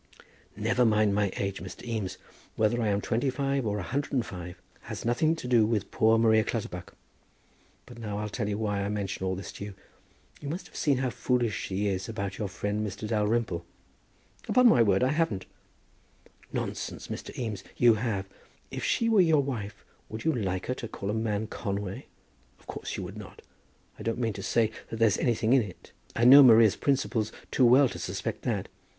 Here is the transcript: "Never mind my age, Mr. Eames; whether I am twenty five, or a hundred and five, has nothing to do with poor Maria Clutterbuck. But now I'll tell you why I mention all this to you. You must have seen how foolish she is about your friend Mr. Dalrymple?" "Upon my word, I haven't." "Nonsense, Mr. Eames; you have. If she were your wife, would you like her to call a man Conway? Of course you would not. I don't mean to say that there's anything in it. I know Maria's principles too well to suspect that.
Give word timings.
"Never 0.55 0.83
mind 0.83 1.13
my 1.13 1.31
age, 1.37 1.61
Mr. 1.61 1.85
Eames; 1.85 2.17
whether 2.55 2.81
I 2.81 2.87
am 2.87 3.01
twenty 3.01 3.29
five, 3.29 3.67
or 3.67 3.77
a 3.77 3.83
hundred 3.83 4.13
and 4.13 4.25
five, 4.25 4.59
has 4.89 5.05
nothing 5.05 5.35
to 5.35 5.47
do 5.47 5.63
with 5.63 5.91
poor 5.91 6.17
Maria 6.17 6.43
Clutterbuck. 6.43 6.95
But 7.85 7.99
now 7.99 8.17
I'll 8.17 8.27
tell 8.27 8.49
you 8.49 8.57
why 8.57 8.81
I 8.81 8.89
mention 8.89 9.23
all 9.27 9.35
this 9.35 9.51
to 9.51 9.65
you. 9.65 9.75
You 10.39 10.49
must 10.49 10.65
have 10.65 10.75
seen 10.75 10.97
how 10.97 11.11
foolish 11.11 11.55
she 11.55 11.85
is 11.85 12.09
about 12.09 12.39
your 12.39 12.47
friend 12.47 12.83
Mr. 12.83 13.07
Dalrymple?" 13.07 13.63
"Upon 14.49 14.67
my 14.67 14.81
word, 14.81 15.03
I 15.03 15.09
haven't." 15.09 15.45
"Nonsense, 16.51 17.09
Mr. 17.09 17.37
Eames; 17.37 17.63
you 17.77 17.93
have. 17.93 18.25
If 18.71 18.83
she 18.83 19.07
were 19.07 19.21
your 19.21 19.43
wife, 19.43 19.85
would 20.09 20.25
you 20.25 20.33
like 20.33 20.65
her 20.65 20.73
to 20.73 20.87
call 20.87 21.11
a 21.11 21.13
man 21.13 21.45
Conway? 21.45 22.07
Of 22.59 22.65
course 22.65 22.97
you 22.97 23.03
would 23.03 23.17
not. 23.17 23.43
I 23.99 24.01
don't 24.01 24.17
mean 24.17 24.33
to 24.33 24.41
say 24.41 24.71
that 24.89 24.97
there's 24.97 25.19
anything 25.19 25.53
in 25.53 25.61
it. 25.61 25.91
I 26.15 26.25
know 26.25 26.41
Maria's 26.41 26.75
principles 26.75 27.31
too 27.51 27.65
well 27.65 27.87
to 27.89 27.99
suspect 27.99 28.41
that. 28.41 28.67